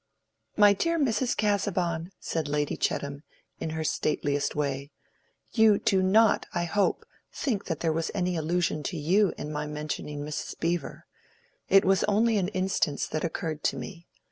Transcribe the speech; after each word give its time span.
"My 0.57 0.73
dear 0.73 0.97
Mrs. 0.97 1.37
Casaubon," 1.37 2.09
said 2.19 2.47
Lady 2.47 2.75
Chettam, 2.75 3.21
in 3.59 3.69
her 3.69 3.83
stateliest 3.83 4.55
way, 4.55 4.89
"you 5.51 5.77
do 5.77 6.01
not, 6.01 6.47
I 6.55 6.63
hope, 6.63 7.05
think 7.31 7.65
there 7.65 7.93
was 7.93 8.09
any 8.15 8.35
allusion 8.35 8.81
to 8.81 8.97
you 8.97 9.31
in 9.37 9.51
my 9.51 9.67
mentioning 9.67 10.21
Mrs. 10.21 10.57
Beevor. 10.59 11.05
It 11.69 11.85
was 11.85 12.03
only 12.05 12.39
an 12.39 12.47
instance 12.47 13.05
that 13.09 13.23
occurred 13.23 13.63
to 13.65 13.77
me. 13.77 14.07